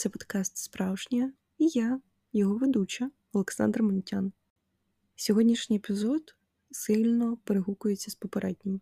[0.00, 2.00] Це подкаст Справжнє і я,
[2.32, 4.32] його ведуча Олександр Монтян.
[5.16, 6.36] Сьогоднішній епізод
[6.70, 8.80] сильно перегукується з попереднім.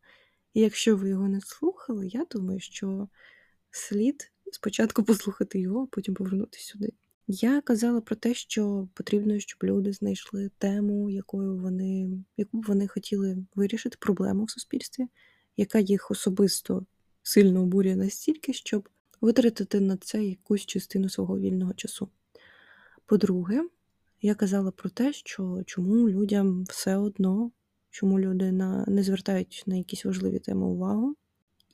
[0.55, 3.09] І якщо ви його не слухали, я думаю, що
[3.71, 6.93] слід спочатку послухати його, а потім повернутися сюди.
[7.27, 12.89] Я казала про те, що потрібно, щоб люди знайшли тему, якою вони, яку б вони
[12.89, 15.05] хотіли вирішити, проблему в суспільстві,
[15.57, 16.87] яка їх особисто
[17.23, 18.89] сильно обурює настільки, щоб
[19.21, 22.09] витратити на це якусь частину свого вільного часу.
[23.07, 23.69] По-друге,
[24.23, 27.51] я казала про те, що чому людям все одно,
[27.91, 31.17] чому люди на, не звертають на якісь важливі теми увагу.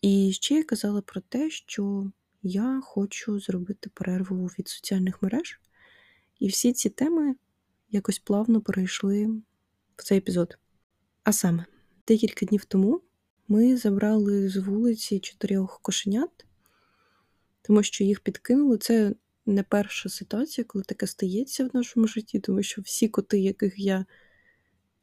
[0.03, 2.11] І ще я казала про те, що
[2.43, 5.61] я хочу зробити перерву від соціальних мереж,
[6.39, 7.35] і всі ці теми
[7.91, 9.27] якось плавно перейшли
[9.97, 10.59] в цей епізод.
[11.23, 11.65] А саме,
[12.09, 13.01] декілька днів тому
[13.49, 16.47] ми забрали з вулиці чотирьох кошенят,
[17.67, 18.79] тому що їх підкинули.
[18.79, 19.15] Це
[19.47, 24.07] не перша ситуація, коли таке стається в нашому житті, тому що всі коти, яких я,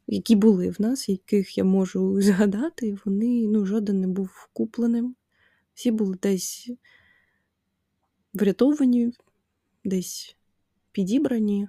[0.07, 5.15] які були в нас, яких я можу згадати, вони ну, жоден не був купленим.
[5.73, 6.69] Всі були десь
[8.33, 9.13] врятовані,
[9.83, 10.35] десь
[10.91, 11.67] підібрані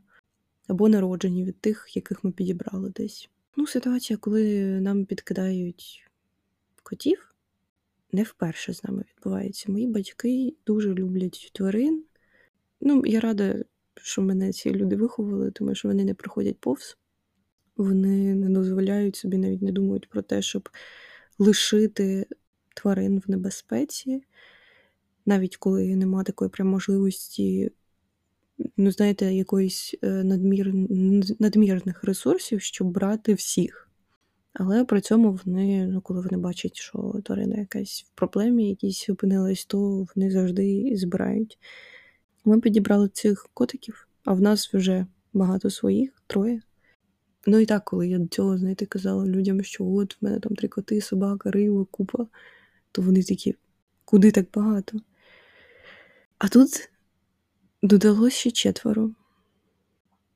[0.66, 3.30] або народжені від тих, яких ми підібрали десь.
[3.56, 6.10] Ну, ситуація, коли нам підкидають
[6.82, 7.31] котів,
[8.12, 9.72] не вперше з нами відбувається.
[9.72, 12.04] Мої батьки дуже люблять тварин.
[12.80, 13.64] Ну, я рада,
[13.96, 16.98] що мене ці люди виховали, тому що вони не приходять повз.
[17.76, 20.68] Вони не дозволяють собі, навіть не думають про те, щоб
[21.38, 22.26] лишити
[22.74, 24.22] тварин в небезпеці,
[25.26, 27.72] навіть коли нема такої прям можливості,
[28.76, 30.74] ну, знаєте, якоїсь е, надмір...
[31.38, 33.88] надмірних ресурсів, щоб брати всіх.
[34.52, 39.64] Але при цьому вони, ну, коли вони бачать, що тварина якась в проблемі, якісь опинилась,
[39.64, 41.58] то вони завжди збирають.
[42.44, 46.60] Ми підібрали цих котиків, а в нас вже багато своїх, троє.
[47.46, 50.54] Ну і так, коли я до цього, знаєте, казала людям, що от в мене там
[50.54, 52.26] три коти, собака, риба, купа,
[52.92, 53.54] то вони такі,
[54.04, 54.98] куди так багато?
[56.38, 56.90] А тут
[57.82, 59.10] додалося ще четверо.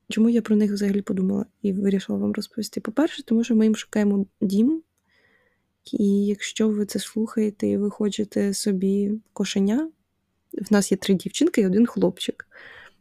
[0.08, 2.80] Чому я про них взагалі подумала і вирішила вам розповісти?
[2.80, 4.82] По-перше, тому що ми їм шукаємо дім,
[5.92, 9.90] і якщо ви це слухаєте і ви хочете собі кошеня,
[10.52, 12.48] в нас є три дівчинки і один хлопчик.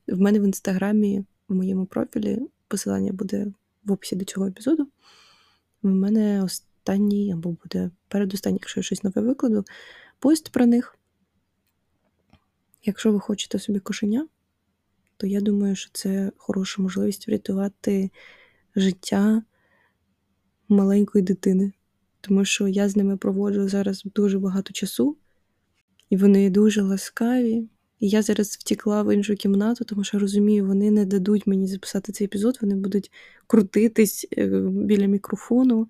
[0.08, 3.48] В мене в інстаграмі, в моєму профілі, посилання буде
[3.84, 4.88] в описі до цього епізоду.
[5.84, 9.66] В мене останній, або буде передостанній, якщо я щось нове викладу,
[10.20, 10.98] пост про них.
[12.84, 14.28] Якщо ви хочете собі кошеня,
[15.18, 18.10] то я думаю, що це хороша можливість врятувати
[18.76, 19.44] життя
[20.70, 21.72] маленької дитини.
[22.22, 25.18] Тому що я з ними проводжу зараз дуже багато часу,
[26.10, 27.70] і вони дуже ласкаві.
[28.00, 32.12] І я зараз втікла в іншу кімнату, тому що розумію, вони не дадуть мені записати
[32.12, 33.12] цей епізод, вони будуть
[33.48, 35.88] крутитись е, біля мікрофону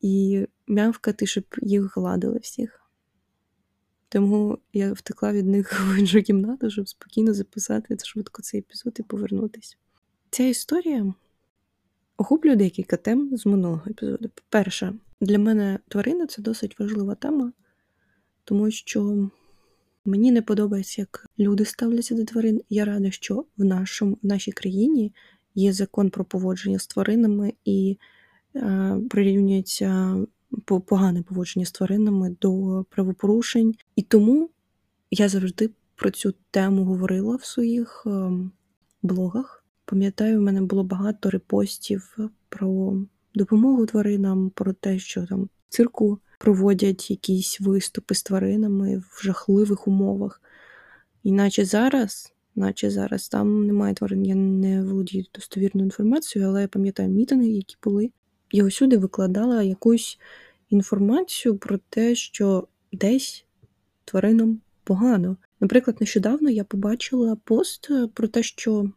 [0.00, 2.81] і м'явкати, щоб їх гладили всіх.
[4.12, 9.02] Тому я втекла від них в іншу кімнату, щоб спокійно записати швидко цей епізод і
[9.02, 9.76] повернутися.
[10.30, 11.14] Ця історія
[12.16, 14.30] охоплює декілька тем з минулого епізоду.
[14.48, 17.52] Перше, для мене тварини це досить важлива тема,
[18.44, 19.30] тому що
[20.04, 22.60] мені не подобається, як люди ставляться до тварин.
[22.70, 25.12] Я рада, що в, нашому, в нашій країні
[25.54, 27.98] є закон про поводження з тваринами і
[28.56, 30.16] е, прирівнюється
[30.64, 33.74] погане поводження з тваринами до правопорушень.
[33.96, 34.50] І тому
[35.10, 38.52] я завжди про цю тему говорила в своїх ем,
[39.02, 39.64] блогах.
[39.84, 42.16] Пам'ятаю, в мене було багато репостів
[42.48, 42.96] про
[43.34, 49.88] допомогу тваринам, про те, що там в цирку проводять якісь виступи з тваринами в жахливих
[49.88, 50.42] умовах.
[51.22, 57.08] Іначе зараз, наче зараз там немає тварин, я не володію достовірною інформацією, але я пам'ятаю
[57.08, 58.10] мітинги, які були.
[58.52, 60.18] Я усюди викладала якусь
[60.70, 63.44] інформацію про те, що десь
[64.04, 65.36] тваринам погано.
[65.60, 68.90] Наприклад, нещодавно я побачила пост про те, що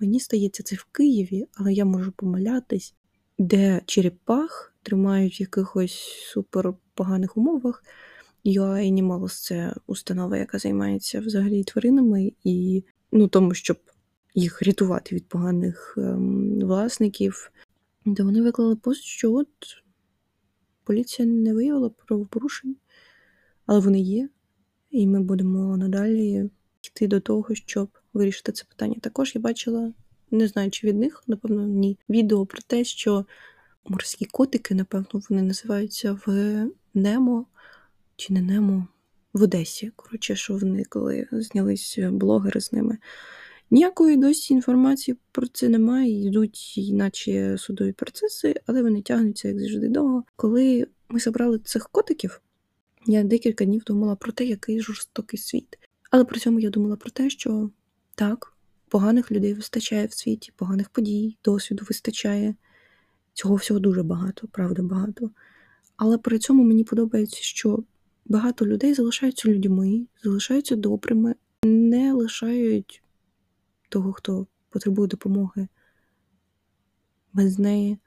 [0.00, 2.94] мені стається це в Києві, але я можу помилятись,
[3.38, 5.98] де черепах тримають в якихось
[6.32, 7.84] супер поганих умовах.
[8.44, 13.76] UA Animals– це установа, яка займається взагалі тваринами, і ну, тому, щоб
[14.34, 17.50] їх рятувати від поганих ем, власників.
[18.04, 19.48] Де вони виклали пост, що от
[20.84, 22.76] поліція не виявила правопорушень,
[23.66, 24.28] але вони є,
[24.90, 26.50] і ми будемо надалі
[26.82, 28.96] йти до того, щоб вирішити це питання.
[29.00, 29.92] Також я бачила,
[30.30, 33.26] не знаю, чи від них, напевно, ні, відео про те, що
[33.84, 37.46] морські котики, напевно, вони називаються в Немо
[38.16, 38.86] чи не Немо.
[39.32, 39.92] в Одесі.
[39.96, 42.98] Коротше, що вони коли знялись блогери з ними.
[43.72, 49.88] Ніякої досі інформації про це немає, йдуть, іначе судові процеси, але вони тягнуться, як завжди,
[49.88, 50.24] довго.
[50.36, 52.40] Коли ми забрали цих котиків,
[53.06, 55.78] я декілька днів думала про те, який жорстокий світ.
[56.10, 57.70] Але при цьому я думала про те, що
[58.14, 58.56] так,
[58.88, 62.54] поганих людей вистачає в світі, поганих подій, досвіду вистачає.
[63.32, 65.30] Цього всього дуже багато, правда, багато.
[65.96, 67.84] Але при цьому мені подобається, що
[68.24, 73.01] багато людей залишаються людьми, залишаються добрими, не лишають
[73.92, 75.68] того, хто потребує допомоги
[77.32, 77.98] без неї.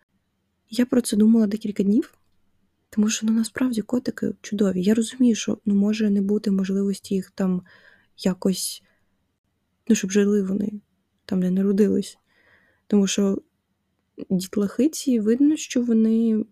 [0.69, 2.13] Я про це думала декілька днів,
[2.89, 4.83] тому що ну, насправді котики чудові.
[4.83, 7.61] Я розумію, що ну, може не бути можливості їх там
[8.17, 8.83] якось,
[9.87, 10.71] ну, щоб жили вони
[11.25, 12.17] там, де народились.
[12.87, 13.41] Тому що
[14.29, 16.45] дітлахиці видно, що вони,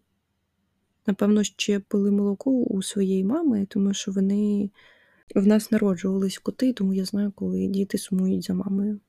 [1.07, 4.69] напевно, ще пили молоко у своєї мами, тому що вони
[5.35, 8.99] в нас народжувались коти, тому я знаю, коли діти сумують за мамою.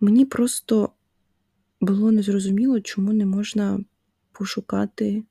[0.00, 0.90] Мені просто
[1.80, 3.84] було незрозуміло, чому не можна
[4.32, 5.24] пошукати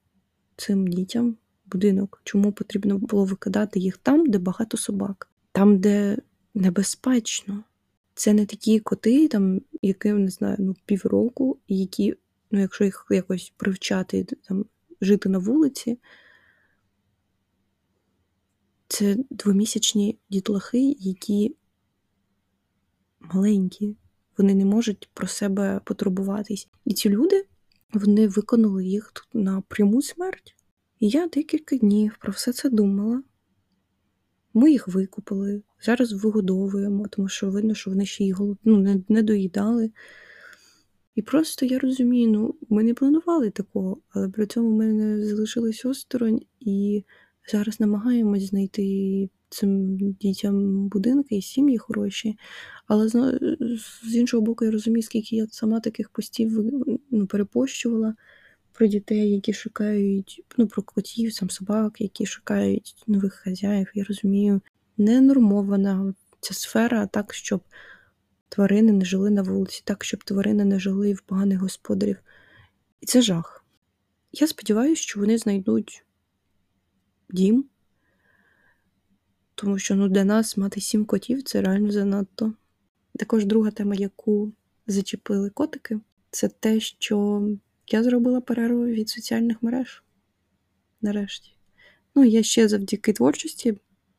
[0.57, 6.17] цим дітям будинок, чому потрібно було викидати їх там, де багато собак, там, де
[6.53, 7.63] небезпечно.
[8.15, 12.15] Це не такі коти, там, яким, не знаю, ну, півроку, які,
[12.51, 14.65] ну, якщо їх якось привчати там,
[15.01, 15.99] жити на вулиці,
[18.87, 21.55] це двомісячні дітлахи, які
[23.19, 23.95] маленькі,
[24.37, 26.67] вони не можуть про себе потурбуватись.
[26.85, 27.45] І ці люди
[27.93, 30.55] вони виконали їх тут на пряму смерть.
[30.99, 33.23] І я декілька днів про все це думала.
[34.53, 38.57] Ми їх викупили, зараз вигодовуємо, тому що видно, що вони ще голод...
[38.63, 39.91] ну, не, не доїдали.
[41.15, 45.85] І просто я розумію, ну, ми не планували такого, але при цьому ми не залишились
[45.85, 47.03] осторонь і
[47.51, 52.37] зараз намагаємось знайти цим дітям будинки і сім'ї хороші.
[52.87, 53.09] Але
[54.03, 56.71] з іншого боку, я розумію, скільки я сама таких постів
[57.11, 58.15] ну, перепощувала
[58.73, 63.91] про дітей, які шукають, ну, про котів, сам собак, які шукають нових хазяїв.
[63.95, 64.61] Я розумію,
[64.97, 67.61] не нормована ця сфера так, щоб
[68.49, 72.17] тварини не жили на вулиці, так, щоб тварини не жили в поганих господарів.
[73.01, 73.65] І це жах.
[74.31, 76.05] Я сподіваюся, що вони знайдуть
[77.29, 77.65] дім,
[79.55, 82.53] тому що ну, для нас мати сім котів це реально занадто.
[83.15, 84.53] Також друга тема, яку
[84.87, 85.99] зачепили котики,
[86.31, 87.47] це те, що
[87.87, 90.03] я зробила перерву від соціальних мереж.
[91.01, 91.55] Нарешті.
[92.15, 93.77] Ну, я ще завдяки творчості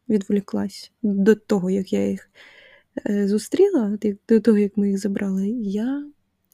[0.08, 2.30] відволіклась до того, як я їх
[3.06, 3.98] е, зустріла,
[4.28, 6.06] до того, як ми їх забрали, я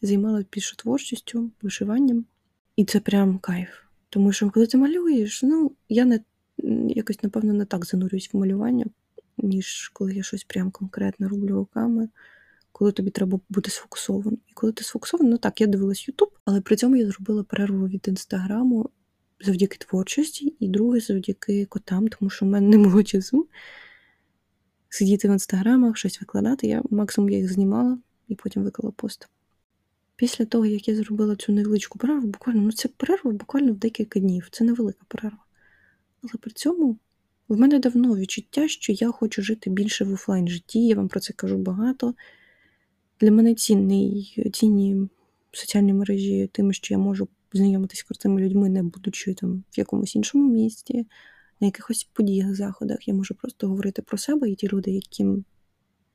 [0.03, 2.25] займалася більше творчістю, вишиванням.
[2.77, 3.69] І це прям кайф.
[4.11, 6.21] Тому що, коли ти малюєш, ну, я не
[6.89, 8.87] якось, напевно, не так занурююсь в малювання,
[9.39, 12.09] ніж коли я щось прям конкретно роблю руками
[12.73, 14.39] коли тобі треба бути сфокусованим.
[14.49, 17.89] І коли ти сфокусований, ну так, я дивилась Ютуб, але при цьому я зробила перерву
[17.89, 18.91] від інстаграму
[19.41, 23.49] завдяки творчості, і друге завдяки котам, тому що в мене не було часу
[24.89, 26.67] сидіти в інстаграмах, щось викладати.
[26.67, 27.99] Я максимум я їх знімала
[28.29, 29.29] і потім виклала пост.
[30.17, 34.21] Після того, як я зробила цю невеличку перерву, буквально, ну це перерва буквально в декілька
[34.21, 35.39] днів, це невелика перерва.
[36.23, 36.99] Але при цьому
[37.49, 41.21] в мене давно відчуття, що я хочу жити більше в офлайн житті, я вам про
[41.21, 42.15] це кажу багато.
[43.21, 45.09] Для мене цінний, цінні
[45.53, 50.17] соціальні мережі тим, що я можу знайомитися з крутими людьми, не будучи там в якомусь
[50.17, 51.07] іншому місті,
[51.61, 53.09] на якихось подіях, заходах.
[53.09, 55.45] Я можу просто говорити про себе, і ті люди, яким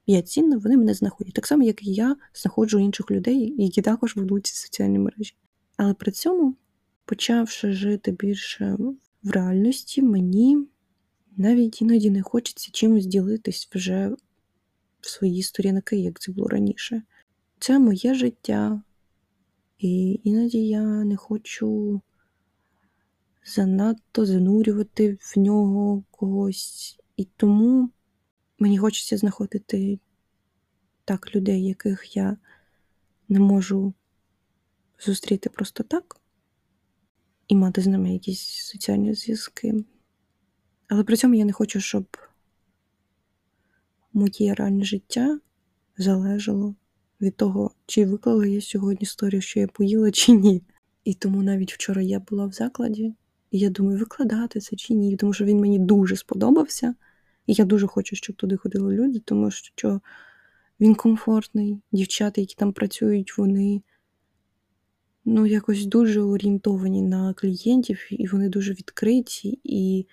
[0.08, 1.34] я цінна, вони мене знаходять.
[1.34, 5.36] Так само, як і я знаходжу інших людей, які також ведуть ці соціальні мережі.
[5.78, 6.56] Але при цьому,
[7.06, 8.78] почавши жити більше
[9.26, 10.68] в реальності, мені
[11.38, 14.16] навіть іноді не хочеться чимось ділитись вже
[15.02, 17.04] в свої сторінки, як це було раніше.
[17.60, 18.82] Це моє життя,
[19.80, 22.02] і іноді я не хочу
[23.46, 27.00] занадто занурювати в нього когось.
[27.18, 27.90] І тому
[28.60, 30.00] мені хочеться знаходити
[31.06, 32.38] так людей, яких я
[33.30, 33.94] не можу
[35.00, 36.22] зустріти просто так,
[37.48, 39.74] і мати з ними якісь соціальні зв'язки.
[40.88, 42.18] Але при цьому я не хочу, щоб
[44.14, 45.40] моє реальне життя
[45.98, 46.76] залежало
[47.22, 50.64] від того, чи виклала я сьогодні історію, що я поїла, чи ні.
[51.04, 53.14] І тому навіть вчора я була в закладі,
[53.52, 56.96] і я думаю, викладати це чи ні, тому що він мені дуже сподобався.
[57.48, 60.02] І я дуже хочу, щоб туди ходили люди, тому що
[60.80, 61.82] він комфортний.
[61.92, 63.82] Дівчата, які там працюють, вони
[65.26, 69.60] ну, якось дуже орієнтовані на клієнтів, і вони дуже відкриті.
[69.64, 70.08] І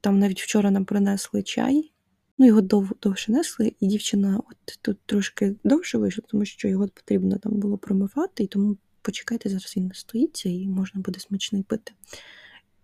[0.00, 1.92] там навіть вчора нам принесли чай,
[2.38, 6.88] ну його дов, довше несли, і дівчина от тут трошки довше вийшла, тому що його
[6.88, 11.92] потрібно там було промивати, і тому почекайте, зараз він настоїться і можна буде смачний пити.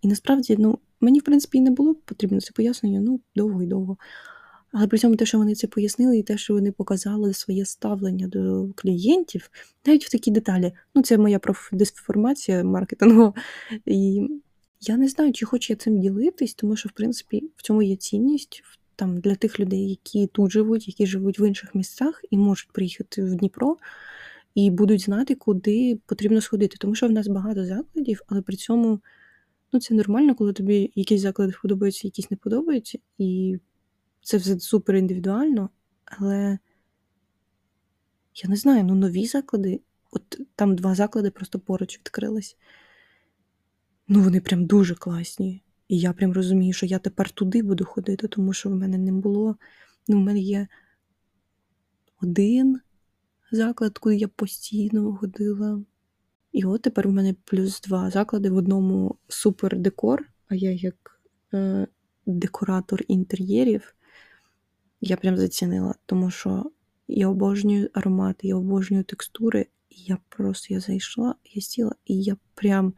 [0.01, 3.65] І насправді, ну, мені, в принципі, і не було потрібно це пояснення, ну, довго і
[3.65, 3.97] довго.
[4.77, 8.27] Але при цьому те, що вони це пояснили, і те, що вони показали своє ставлення
[8.27, 9.49] до клієнтів,
[9.85, 10.71] навіть в такі деталі.
[10.95, 13.33] Ну, це моя профдисформація маркетингова.
[13.85, 14.27] І
[14.81, 17.95] я не знаю, чи хочу я цим ділитись, тому що, в принципі, в цьому є
[17.95, 18.63] цінність
[18.95, 23.23] там, для тих людей, які тут живуть, які живуть в інших місцях і можуть приїхати
[23.23, 23.77] в Дніпро.
[24.55, 26.77] І будуть знати, куди потрібно сходити.
[26.79, 28.99] Тому що в нас багато закладів, але при цьому
[29.73, 32.97] ну, це нормально, коли тобі якісь заклади подобаються, якісь не подобаються.
[33.17, 33.57] І
[34.25, 35.69] це все супер індивідуально,
[36.05, 36.59] але
[38.43, 42.57] я не знаю, ну нові заклади, от там два заклади просто поруч відкрились.
[44.07, 45.63] Ну, вони прям дуже класні.
[45.87, 49.11] І я прям розумію, що я тепер туди буду ходити, тому що в мене не
[49.11, 49.55] було.
[50.07, 50.67] Ну, в мене є
[52.21, 52.79] один
[53.51, 55.83] заклад, куди я постійно ходила.
[56.51, 61.21] І от тепер в мене плюс два заклади в одному супер декор, а я як
[61.53, 61.87] е,
[62.25, 63.94] декоратор інтер'єрів
[65.01, 66.71] я прям зацінила, тому що
[67.07, 72.37] я обожнюю аромати, я обожнюю текстури, і я просто я зайшла, я сіла, і я
[72.55, 72.93] прям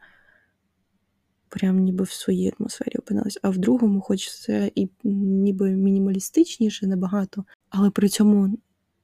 [1.48, 3.38] прям ніби в своїй атмосфері опинилась.
[3.42, 8.58] А в другому, хоч це і ніби мінімалістичніше набагато, але при цьому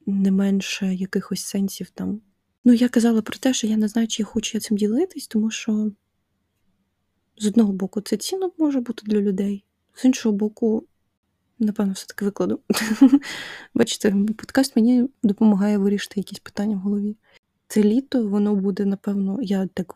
[0.05, 2.21] не менше якихось сенсів там.
[2.65, 5.27] Ну, я казала про те, що я не знаю, чи я хочу я цим ділитись,
[5.27, 5.91] тому що
[7.37, 10.87] з одного боку це цінно може бути для людей, з іншого боку,
[11.59, 12.59] Напевно, все-таки викладу.
[13.73, 17.15] Бачите, подкаст мені допомагає вирішити якісь питання в голові.
[17.67, 19.95] Це літо, воно буде, напевно, я так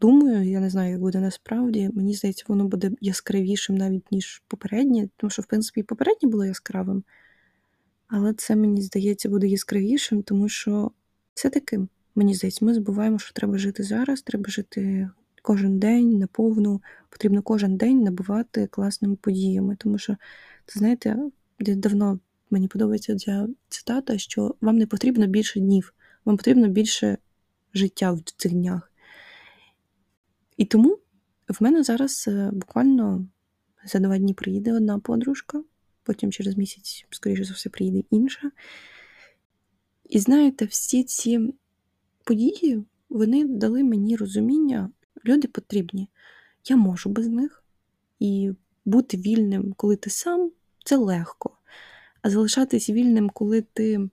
[0.00, 1.90] думаю, я не знаю, як буде насправді.
[1.94, 6.44] Мені здається, воно буде яскравішим навіть, ніж попереднє, тому що, в принципі, і попереднє було
[6.44, 7.04] яскравим.
[8.08, 10.90] Але це, мені здається, буде яскравішим, тому що
[11.34, 11.88] це таким.
[12.14, 15.10] Мені здається, ми забуваємо, що треба жити зараз, треба жити
[15.42, 19.76] кожен день наповну, потрібно кожен день набувати класними подіями.
[19.78, 20.16] Тому що,
[20.66, 21.16] це знаєте,
[21.58, 22.18] давно
[22.50, 25.94] мені подобається ця цитата, що вам не потрібно більше днів,
[26.24, 27.18] вам потрібно більше
[27.74, 28.92] життя в цих днях.
[30.56, 30.98] І тому
[31.48, 33.26] в мене зараз е, буквально
[33.84, 35.64] за два дні приїде одна подружка,
[36.02, 38.50] потім через місяць, скоріше за все, приїде інша.
[40.04, 41.54] І знаєте, всі ці
[42.24, 44.90] події вони дали мені розуміння,
[45.26, 46.08] Люди потрібні.
[46.68, 47.64] Я можу без них.
[48.18, 48.52] І
[48.86, 50.50] бути вільним, коли ти сам,
[50.84, 51.50] це легко.
[52.22, 54.08] А залишатись вільним, коли ти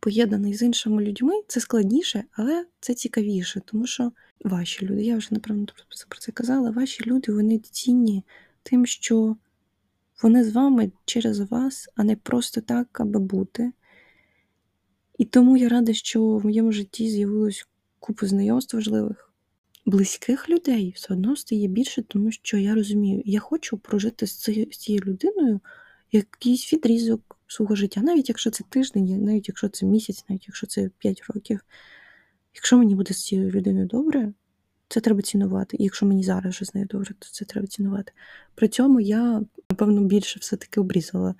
[0.00, 4.12] поєднаний з іншими людьми, це складніше, але це цікавіше, тому що
[4.44, 5.66] ваші люди, я вже, напевно,
[6.08, 8.24] про це казала, ваші люди вони цінні
[8.62, 9.36] тим, що
[10.22, 13.72] вони з вами через вас, а не просто так, аби бути.
[15.18, 17.66] І тому я рада, що в моєму житті з'явилось
[17.98, 19.33] купу знайомств важливих.
[19.86, 24.36] Близьких людей все одно стає більше, тому що я розумію, я хочу прожити з
[24.70, 25.60] цією, людиною
[26.12, 30.90] якийсь відрізок свого життя, навіть якщо це тиждень, навіть якщо це місяць, навіть якщо це
[30.98, 31.60] 5 років.
[32.54, 34.32] Якщо мені буде з цією людиною добре,
[34.88, 35.76] це треба цінувати.
[35.80, 38.12] І якщо мені зараз вже з нею добре, то це треба цінувати.
[38.54, 41.34] При цьому я, напевно, більше все-таки обрізала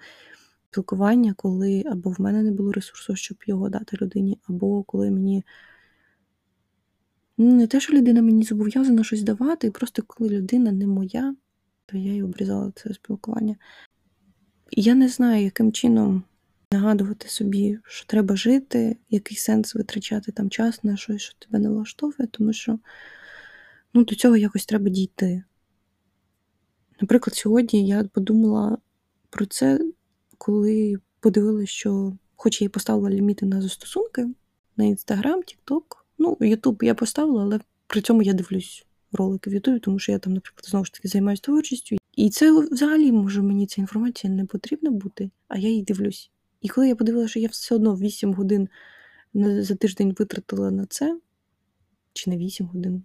[0.71, 5.45] спілкування, коли або в мене не було ресурсу, щоб його дати людині, або коли мені.
[7.39, 11.35] Ну, не те, що людина мені зобов'язана щось давати, просто коли людина не моя,
[11.87, 13.57] то я й обрізала це спілкування.
[14.71, 16.23] я не знаю, яким чином
[16.73, 21.69] нагадувати собі, що треба жити, який сенс витрачати там час на щось, що тебе не
[21.69, 22.79] влаштовує, тому що
[23.95, 25.43] ну, до цього якось треба дійти.
[27.01, 28.79] Наприклад, сьогодні я подумала
[29.31, 29.81] про це,
[30.39, 34.29] коли подивилася, що, хоч я і поставила ліміти на застосунки
[34.77, 36.04] на Інстаграм, Тікток.
[36.19, 40.19] Ну, Ютуб я поставила, але при цьому я дивлюсь ролики в Ютубі, тому що я
[40.19, 41.97] там, наприклад, знову ж таки займаюся творчістю.
[42.17, 46.31] І це взагалі може мені ця інформація не потрібна бути, а я її дивлюсь.
[46.61, 48.69] І коли я подивилася, що я все одно 8 годин
[49.35, 51.21] за тиждень витратила на це,
[52.13, 53.03] чи не 8 годин,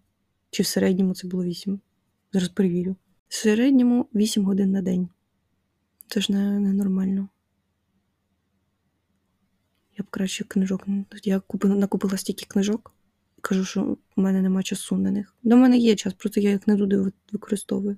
[0.52, 1.80] чи в середньому це було 8.
[2.34, 2.96] Зараз перевірю.
[3.28, 5.10] В середньому 8 годин на день.
[6.08, 7.28] Це ж не, не.
[9.98, 10.88] Я б краще книжок.
[11.24, 12.94] Я купила, накупила стільки книжок.
[13.42, 13.82] Кажу, що
[14.16, 15.36] в мене немає часу на них.
[15.44, 17.98] До мене є час, просто я їх не туди використовую.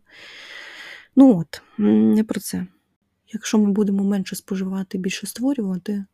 [1.15, 1.61] Ну от,
[2.15, 2.67] не про це.
[3.33, 6.05] Якщо ми будемо менше споживати, більше створювати,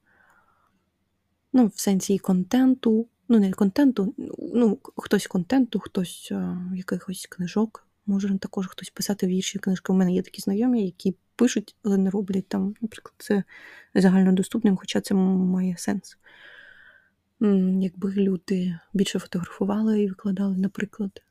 [1.53, 4.13] ну, в сенсі і контенту, ну, не контенту,
[4.53, 9.93] ну, хтось контенту, хтось а, якихось книжок, може також хтось писати вірші, книжки.
[9.93, 13.43] У мене є такі знайомі, які пишуть, але не роблять там, наприклад, це
[13.96, 16.17] загальнодоступним, хоча це має сенс.
[17.82, 21.24] Якби люди більше фотографували і викладали, наприклад,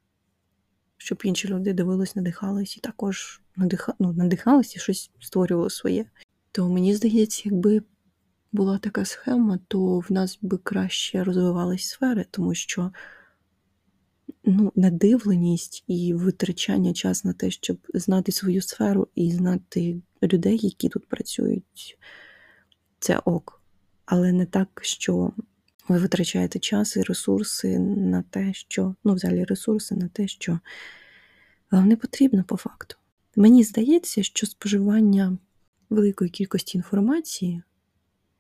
[0.96, 3.94] щоб інші люди дивились, надихались і також надиха...
[3.98, 6.04] ну, надихались і щось створювали своє.
[6.52, 7.82] То мені здається, якби
[8.52, 12.92] була така схема, то в нас би краще розвивались сфери, тому що
[14.44, 20.88] ну, надивленість і витрачання час на те, щоб знати свою сферу і знати людей, які
[20.88, 21.98] тут працюють,
[22.98, 23.62] це ок.
[24.04, 25.32] Але не так, що
[25.88, 30.60] ви витрачаєте час і ресурси на те, що, ну, взагалі, ресурси на те, що
[31.70, 32.96] вам не потрібно по факту.
[33.36, 35.38] Мені здається, що споживання
[35.90, 37.62] великої кількості інформації,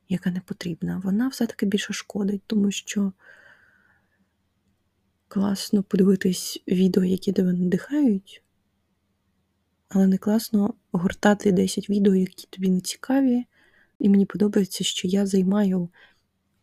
[0.08, 3.12] яка не потрібна, вона все-таки більше шкодить, тому що
[5.28, 8.42] класно подивитись відео, які тебе надихають,
[9.88, 13.44] але не класно гортати 10 відео, які тобі не цікаві.
[13.98, 15.88] І мені подобається, що я займаю,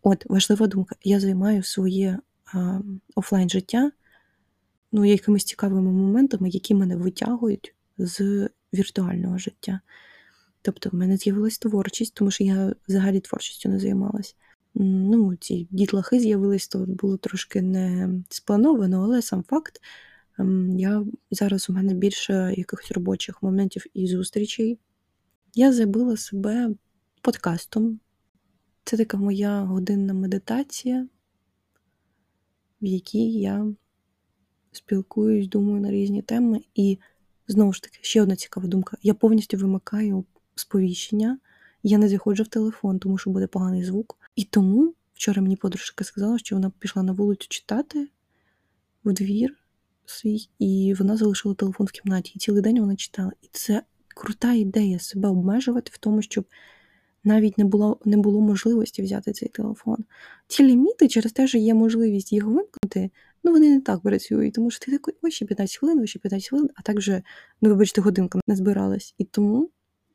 [0.03, 2.19] от важлива думка, я займаю своє
[2.53, 2.79] а,
[3.15, 3.91] офлайн життя
[4.93, 9.79] ну, якимись цікавими моментами, які мене витягують з віртуального життя.
[10.61, 14.35] Тобто в мене з'явилась творчість, тому що я взагалі творчістю не займалась.
[14.75, 19.81] Ну, Ці дітлахи з'явились, то було трошки не сплановано, але сам факт.
[20.39, 24.79] Ем, я Зараз у мене більше якихось робочих моментів і зустрічей.
[25.53, 26.69] Я забила себе
[27.21, 27.99] подкастом.
[28.85, 31.07] Це така моя годинна медитація,
[32.81, 33.73] в якій я
[34.71, 36.61] спілкуюсь, думаю на різні теми.
[36.75, 36.99] І
[37.47, 41.39] знову ж таки, ще одна цікава думка: я повністю вимикаю сповіщення,
[41.83, 44.17] я не заходжу в телефон, тому що буде поганий звук.
[44.35, 48.07] І тому вчора мені подружка сказала, що вона пішла на вулицю читати
[49.03, 49.57] в двір
[50.05, 52.31] свій, і вона залишила телефон в кімнаті.
[52.35, 53.31] І цілий день вона читала.
[53.41, 56.45] І це крута ідея себе обмежувати в тому, щоб
[57.23, 59.97] навіть не було не було можливості взяти цей телефон.
[60.47, 63.11] Ці ліміти, через те, що є можливість їх вимкнути,
[63.43, 66.19] ну вони не так працюють, тому що ти такий, ось ще 15 хвилин, ось ще
[66.19, 67.23] 15 хвилин, а так вже,
[67.61, 69.15] ну вибачте, годинка не збиралась.
[69.17, 69.69] І тому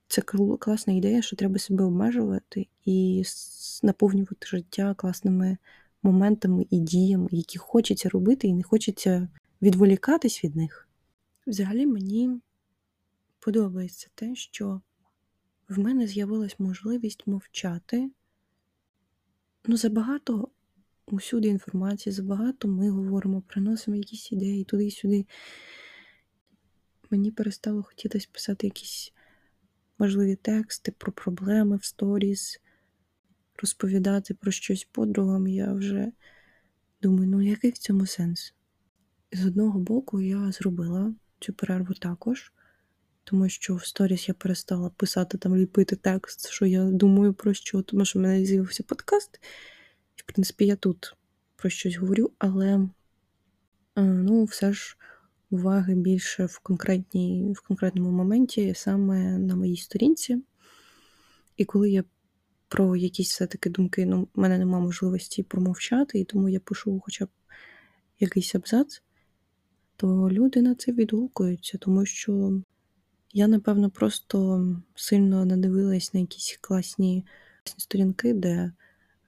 [0.09, 0.23] це
[0.61, 3.23] класна ідея, що треба себе обмежувати і
[3.83, 5.57] наповнювати життя класними
[6.03, 9.29] моментами і діями, які хочеться робити, і не хочеться
[9.63, 10.89] відволікатись від них.
[11.47, 12.41] Взагалі мені
[13.41, 14.81] подобається те, що
[15.69, 18.11] в мене з'явилась можливість мовчати.
[19.67, 20.49] Ну, забагато
[21.07, 25.27] усюди інформації, забагато ми говоримо, приносимо якісь ідеї туди-сюди.
[27.11, 29.13] Мені перестало хотітись писати якісь
[29.99, 32.61] важливі тексти про проблеми в сторіс,
[33.63, 35.47] розповідати про щось подругам.
[35.47, 36.13] Я вже
[37.03, 38.55] думаю, ну який в цьому сенс?
[39.33, 42.53] З одного боку, я зробила цю перерву також
[43.31, 47.83] тому що в сторіс я перестала писати там, ліпити текст, що я думаю про що,
[47.83, 49.41] тому що в мене з'явився подкаст,
[50.17, 51.17] і, в принципі, я тут
[51.57, 52.89] про щось говорю, але
[53.97, 54.97] ну, все ж
[55.51, 60.43] уваги більше в конкретній, в конкретному моменті, саме на моїй сторінці.
[61.57, 62.05] І коли я
[62.69, 67.25] про якісь все-таки думки, ну, в мене немає можливості промовчати, і тому я пишу хоча
[67.25, 67.29] б
[68.21, 69.03] якийсь абзац,
[69.97, 72.63] то люди на це відгукуються, тому що
[73.33, 77.27] я, напевно, просто сильно надивилась на якісь класні
[77.65, 78.73] сторінки, де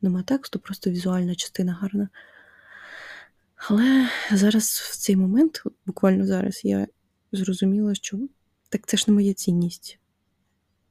[0.03, 2.09] нема тексту, просто візуальна частина гарна.
[3.69, 6.87] Але зараз в цей момент, буквально зараз, я
[7.33, 8.19] зрозуміла, що
[8.69, 9.99] так це ж не моя цінність.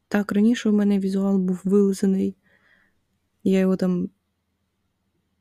[0.08, 2.36] Так, раніше у мене візуал був вилизаний,
[3.44, 4.10] я його там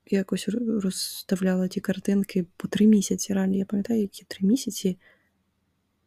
[0.06, 0.48] якось
[0.82, 3.34] розставляла ті картинки по три місяці.
[3.34, 4.98] Реально, я пам'ятаю, які три місяці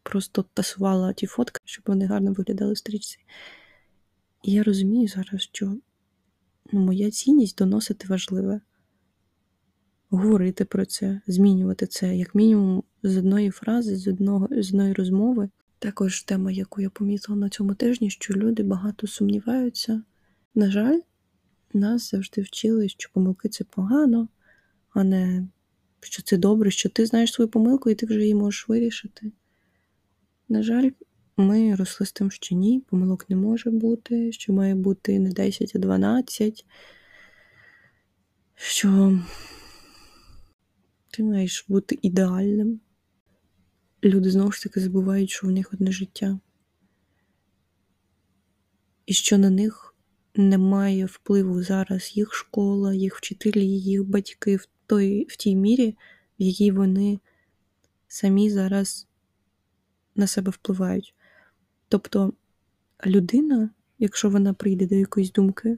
[0.04, 3.20] просто тасувала ті фотки, щоб вони гарно виглядали в стрічці.
[4.44, 5.78] І я розумію зараз, що
[6.72, 8.62] ну, моя цінність доносити важливе,
[10.10, 15.50] говорити про це, змінювати це, як мінімум, з одної фрази, з одного, з одної розмови.
[15.80, 20.02] Також тема, яку я помітила на цьому тижні, що люди багато сумніваються.
[20.56, 21.00] На жаль,
[21.74, 24.28] нас завжди вчили, що помилки це погано,
[24.94, 25.48] а не
[26.00, 29.32] що це добре, що ти знаєш свою помилку і ти вже її можеш вирішити.
[30.52, 30.90] На жаль,
[31.38, 35.72] ми росли з тим, що ні, помилок не може бути, що має бути не 10,
[35.76, 36.66] а 12,
[38.56, 39.20] що
[41.12, 42.80] ти маєш бути ідеальним.
[44.04, 46.40] Люди знову ж таки забувають, що в них одне життя.
[49.06, 49.96] І що на них
[50.36, 55.98] немає впливу зараз їх школа, їх вчителі, їх батьки в той, в тій мірі,
[56.40, 57.20] в якій вони
[58.08, 59.08] самі зараз
[60.22, 61.16] на себе впливають.
[61.88, 62.34] Тобто
[63.06, 65.78] людина, якщо вона прийде до якоїсь думки,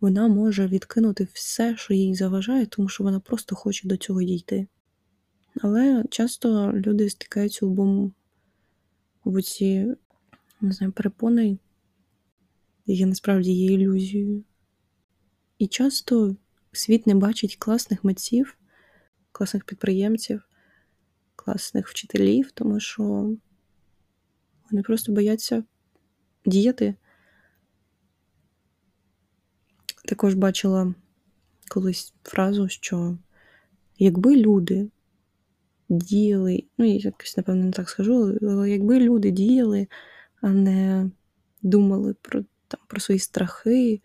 [0.00, 4.66] вона може відкинути все, що їй заважає, тому що вона просто хоче до цього дійти.
[5.60, 8.12] Але часто люди стикаються лбом
[9.24, 9.94] в ці,
[10.60, 11.58] не знаю, перепони,
[12.86, 14.44] які насправді є ілюзією.
[15.58, 16.36] І часто
[16.72, 18.58] світ не бачить класних митців,
[19.32, 20.48] класних підприємців,
[21.44, 23.02] класних вчителів, тому що
[24.70, 25.64] вони просто бояться
[26.46, 26.94] діяти.
[30.04, 30.94] Також бачила
[31.68, 33.18] колись фразу, що
[33.98, 34.90] якби люди
[35.88, 39.88] діяли, ну, я якось, напевно, не так скажу, але якби люди діяли,
[40.40, 41.10] а не
[41.62, 44.00] думали про, там, про свої страхи,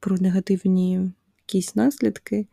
[0.00, 2.46] про негативні якісь наслідки,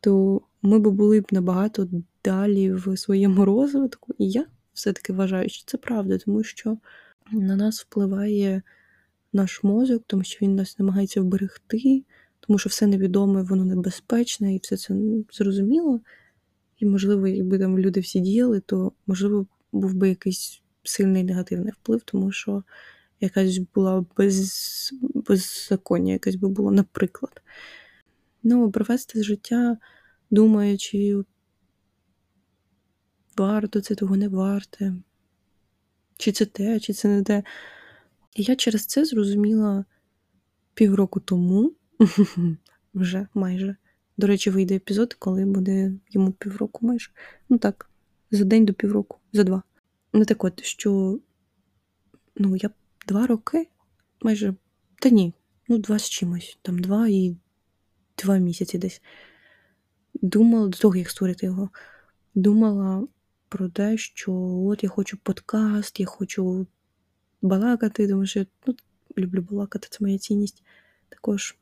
[0.00, 1.88] то ми б були б набагато
[2.24, 4.14] далі в своєму розвитку.
[4.18, 6.78] І я все-таки вважаю, що це правда, тому що
[7.32, 8.62] на нас впливає
[9.32, 12.04] наш мозок, тому що він нас намагається вберегти,
[12.40, 14.94] тому що все невідоме, воно небезпечне, і все це
[15.32, 16.00] зрозуміло.
[16.78, 22.02] І, можливо, якби там люди всі діяли, то, можливо, був би якийсь сильний негативний вплив,
[22.04, 22.62] тому що
[23.20, 27.42] якась була без, беззаконня, якесь би було, наприклад.
[28.42, 29.76] Ну, провести життя,
[30.30, 31.16] думаючи,
[33.36, 34.94] варто це того не варте,
[36.16, 37.42] чи це те, чи це не те.
[38.34, 39.84] І я через це зрозуміла
[40.74, 41.72] півроку тому,
[42.94, 43.76] вже майже.
[44.16, 47.10] До речі, вийде епізод, коли буде йому півроку майже.
[47.48, 47.90] Ну так,
[48.30, 49.62] за день до півроку, за два.
[50.12, 51.18] Ну так от, що
[52.36, 52.70] ну, я
[53.06, 53.68] два роки
[54.22, 54.54] майже.
[55.00, 55.34] Та ні,
[55.68, 57.36] ну, два з чимось, там два і
[58.18, 59.02] два місяці десь.
[60.14, 61.70] Думала до того, як створити його,
[62.34, 63.08] думала
[63.52, 64.32] про те, що
[64.66, 66.66] от я хочу подкаст, я хочу
[67.42, 68.74] балакати, тому що ну,
[69.18, 70.62] люблю балакати, це моя цінність
[71.08, 71.56] також.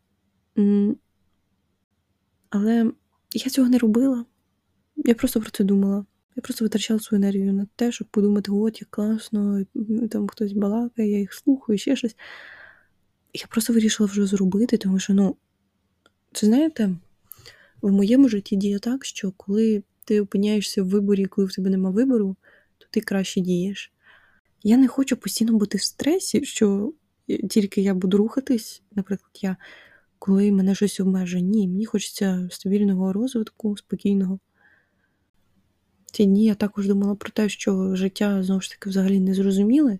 [2.50, 2.92] Але
[3.32, 4.24] я цього не робила.
[4.96, 6.04] Я просто про це думала.
[6.36, 9.64] Я просто витрачала свою енергію на те, щоб подумати, от як класно,
[10.10, 12.16] там хтось балакає, я їх слухаю, ще щось.
[13.34, 15.36] Я просто вирішила вже зробити, тому що, ну,
[16.32, 16.96] це знаєте,
[17.82, 21.90] в моєму житті діє так, що коли ти опиняєшся в виборі, коли в тебе нема
[21.90, 22.36] вибору,
[22.78, 23.92] то ти краще дієш.
[24.62, 26.92] Я не хочу постійно бути в стресі, що
[27.50, 29.56] тільки я буду рухатись, наприклад, я
[30.18, 31.42] коли мене щось обмежує.
[31.42, 34.38] Ні, мені хочеться стабільного розвитку, спокійного.
[36.06, 39.98] Ці дні я також думала про те, що життя знову ж таки взагалі не зрозуміле,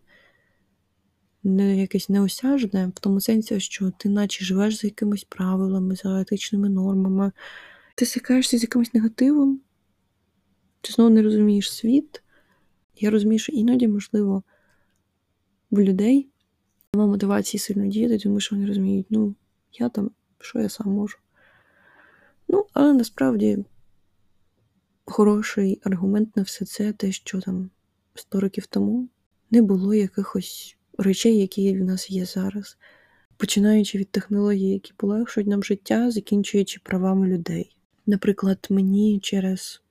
[1.43, 6.69] не якесь неосяжне, в тому сенсі, що ти наче живеш за якимись правилами, за етичними
[6.69, 7.33] нормами,
[7.95, 9.61] ти стикаєшся з якимось негативом,
[10.81, 12.23] ти знову не розумієш світ.
[12.97, 14.43] Я розумію, що іноді, можливо,
[15.71, 16.29] в людей
[16.95, 19.35] немає мотивації сильно діяти, тому що вони розуміють, ну,
[19.73, 21.19] я там, що я сам можу.
[22.49, 23.65] Ну, але насправді
[25.05, 27.71] хороший аргумент на все це те, що там
[28.15, 29.09] 100 років тому
[29.51, 32.79] не було якихось речей, які в нас є зараз.
[33.37, 37.77] Починаючи від технологій, які полегшують нам життя, закінчуючи правами людей.
[38.07, 39.83] Наприклад, мені через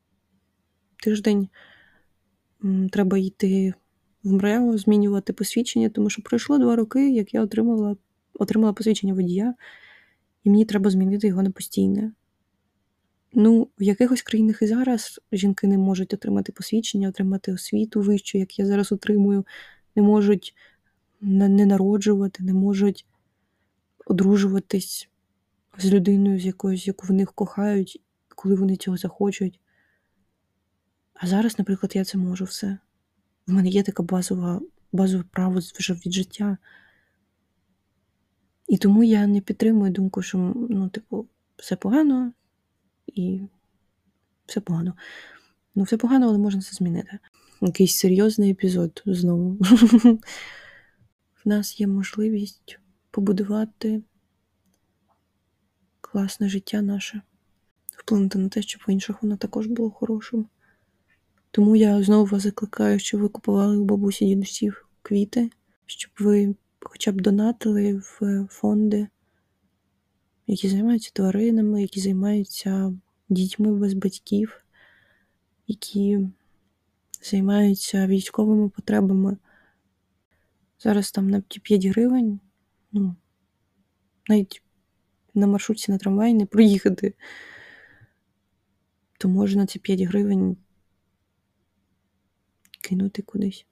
[1.03, 1.49] тиждень
[2.91, 3.73] треба йти
[4.23, 7.95] в МРЕО, змінювати посвідчення, тому що пройшло два роки, як я отримала
[8.33, 9.55] отримала посвідчення водія,
[10.43, 12.11] і мені треба змінити його на постійне.
[13.33, 18.59] Ну, в якихось країнах і зараз жінки не можуть отримати посвідчення, отримати освіту вищу, як
[18.59, 19.45] я зараз отримую,
[19.95, 20.55] не можуть
[21.21, 23.05] не народжувати, не можуть
[24.05, 25.09] одружуватись
[25.77, 28.01] з людиною, з якоюсь, яку в них кохають,
[28.35, 29.59] коли вони цього захочуть.
[31.21, 32.77] А зараз, наприклад, я це можу все.
[33.47, 34.59] В мене є таке базове,
[34.91, 36.57] базове право вже від життя.
[38.67, 40.37] І тому я не підтримую думку, що
[40.69, 41.27] ну, типу,
[41.57, 42.33] все погано
[43.07, 43.41] і
[44.45, 44.93] все погано.
[45.75, 47.19] Ну, все погано, але можна це змінити.
[47.61, 49.51] Якийсь серйозний епізод знову.
[51.45, 52.79] В нас є можливість
[53.11, 54.03] побудувати
[56.01, 57.21] класне життя наше,
[57.91, 60.47] вплинути на те, щоб в інших воно також було хорошим.
[61.51, 65.49] Тому я знову вас закликаю, щоб ви купували у бабусі дідусів квіти,
[65.85, 69.07] щоб ви хоча б донатили в фонди,
[70.47, 72.93] які займаються тваринами, які займаються
[73.29, 74.65] дітьми без батьків,
[75.67, 76.27] які
[77.21, 79.37] займаються військовими потребами.
[80.79, 82.39] Зараз там на 5 гривень,
[82.91, 83.15] ну,
[84.29, 84.63] навіть
[85.33, 87.13] на маршрутці на трамваї не проїхати,
[89.17, 90.57] то можна ці 5 гривень
[92.81, 93.65] кинути кудись.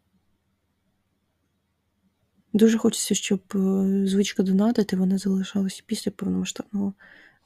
[2.54, 6.93] Дуже хочеться, щоб е, звичка донатити вона залишалася після повномасштабного.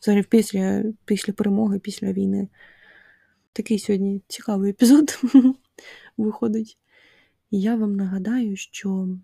[0.02, 2.48] Взагалі після, після перемоги, після війни.
[3.54, 5.20] Такий сьогодні цікавий епізод
[6.18, 6.78] виходить.
[7.52, 9.18] Я вам нагадаю, що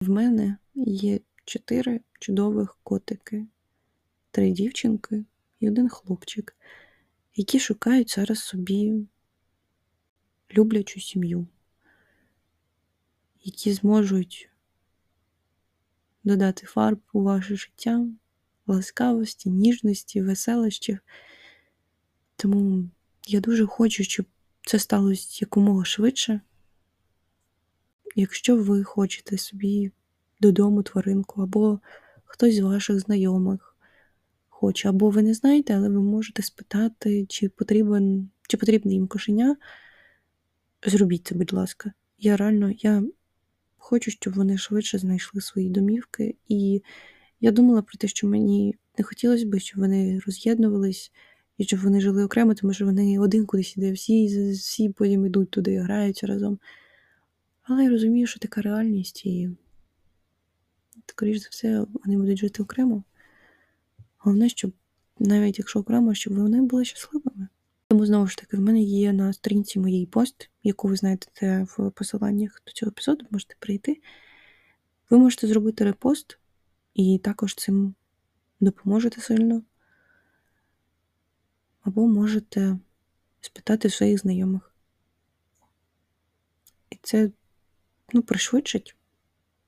[0.00, 3.46] в мене є чотири чудових котики,
[4.30, 5.24] три дівчинки
[5.60, 6.56] і один хлопчик,
[7.34, 9.06] які шукають зараз собі
[10.58, 11.46] люблячу сім'ю,
[13.44, 14.50] які зможуть
[16.24, 18.06] додати фарб у ваше життя,
[18.66, 20.98] ласкавості, ніжності, веселощів.
[22.36, 22.88] Тому
[23.26, 24.26] я дуже хочу, щоб
[24.66, 26.40] це сталося якомога швидше.
[28.16, 29.92] Якщо ви хочете собі
[30.40, 31.80] додому тваринку, або
[32.24, 33.76] хтось з ваших знайомих
[34.48, 39.56] хоче, або ви не знаєте, але ви можете спитати, чи потрібен, чи потрібне їм кошеня,
[40.84, 41.92] зробіть це, будь ласка.
[42.18, 43.02] Я реально я
[43.76, 46.34] хочу, щоб вони швидше знайшли свої домівки.
[46.48, 46.82] І
[47.40, 51.12] я думала про те, що мені не хотілося б, щоб вони роз'єднувались
[51.58, 55.50] і щоб вони жили окремо, тому що вони один кудись іде, всі, всі потім йдуть
[55.50, 56.58] туди і граються разом.
[57.62, 59.50] Але я розумію, що така реальність, і,
[61.06, 63.04] скоріш за все, вони будуть жити окремо.
[64.18, 64.72] Головне, щоб
[65.18, 67.48] навіть якщо окремо, щоб вони були щасливими.
[67.94, 71.90] Тому, знову ж таки, в мене є на сторінці моїй пост, яку ви знайдете в
[71.90, 74.00] посиланнях до цього епізоду, можете прийти.
[75.10, 76.38] Ви можете зробити репост
[76.94, 77.94] і також цим
[78.60, 79.62] допоможете сильно.
[81.80, 82.78] Або можете
[83.40, 84.74] спитати своїх знайомих.
[86.90, 87.30] І це
[88.12, 88.96] ну, пришвидшить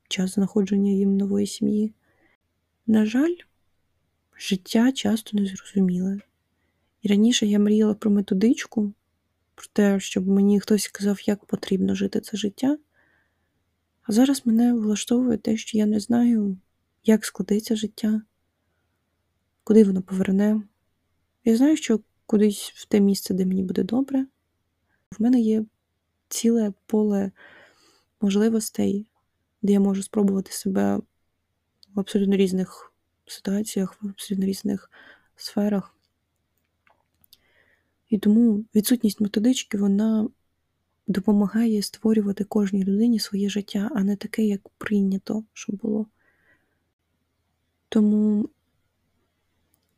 [0.07, 1.93] час знаходження їм нової сім'ї.
[2.87, 3.35] На жаль,
[4.37, 6.19] життя часто незрозуміле.
[7.07, 8.93] Раніше я мріяла про методичку,
[9.55, 12.77] про те, щоб мені хтось сказав, як потрібно жити це життя.
[14.01, 16.57] А зараз мене влаштовує те, що я не знаю,
[17.03, 18.21] як складеться життя,
[19.63, 20.61] куди воно поверне.
[21.45, 24.25] Я знаю, що кудись в те місце, де мені буде добре.
[25.19, 25.65] В мене є
[26.29, 27.31] ціле поле
[28.21, 29.07] можливостей,
[29.61, 30.97] де я можу спробувати себе
[31.95, 32.93] в абсолютно різних
[33.25, 34.91] ситуаціях, в абсолютно різних
[35.35, 35.96] сферах.
[38.09, 40.29] І тому відсутність методички вона
[41.07, 46.07] допомагає створювати кожній людині своє життя, а не таке, як прийнято, щоб було.
[47.89, 48.49] Тому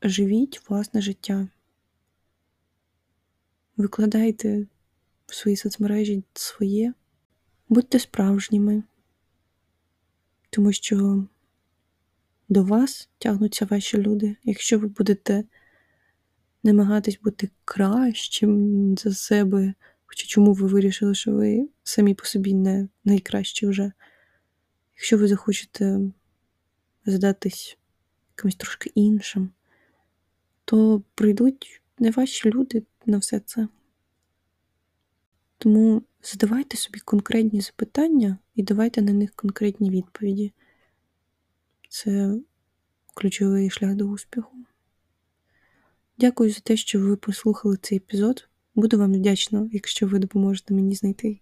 [0.01, 1.47] живіть власне життя.
[3.77, 4.67] Викладайте
[5.25, 6.93] в свої соцмережі своє,
[7.69, 8.83] будьте справжніми,
[10.49, 11.25] тому що
[12.49, 14.35] до вас тягнуться ваші люди.
[14.43, 15.43] Якщо ви будете
[16.63, 19.73] намагатись бути кращим за себе,
[20.05, 23.91] хоча чому ви вирішили, що ви самі по собі не найкращі вже.
[24.95, 25.99] Якщо ви захочете
[27.05, 27.77] здатись
[28.37, 29.49] якимось трошки іншим,
[30.65, 33.67] то прийдуть не ваші люди на все це.
[35.57, 40.53] Тому задавайте собі конкретні запитання і давайте на них конкретні відповіді.
[41.89, 42.35] Це
[43.13, 44.57] ключовий шлях до успіху.
[46.19, 48.49] Дякую за те, що ви послухали цей епізод.
[48.75, 51.39] Буду вам вдячна, якщо ви допоможете мені знайти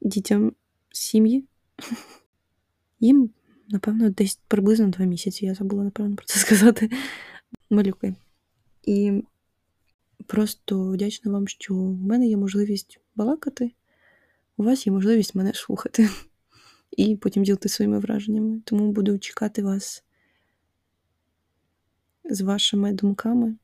[0.00, 0.52] дітям
[0.90, 1.44] сім'ї.
[3.00, 3.30] Їм,
[3.68, 5.46] напевно, десь приблизно два місяці.
[5.46, 6.90] Я забула, напевно, про це сказати.
[7.70, 8.14] Малюки.
[8.82, 9.22] І
[10.26, 13.72] просто вдячна вам, що в мене є можливість балакати,
[14.56, 16.08] у вас є можливість мене слухати
[16.96, 18.60] і потім ділити своїми враженнями.
[18.64, 20.04] Тому буду чекати вас
[22.24, 23.56] з вашими думками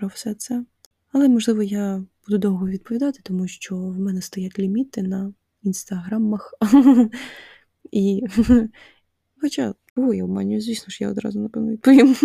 [0.00, 0.64] про все це.
[1.12, 6.54] Але, можливо, я буду довго відповідати, тому що в мене стоять ліміти на інстаграмах.
[7.92, 8.26] І
[9.40, 12.16] Хоча, кого я обманюю, звісно ж, я одразу, напевно, відповім.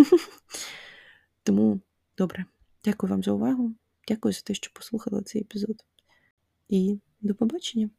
[1.43, 1.79] Тому
[2.17, 2.45] добре.
[2.83, 3.75] Дякую вам за увагу.
[4.07, 5.85] Дякую за те, що послухали цей епізод.
[6.69, 7.89] І до побачення!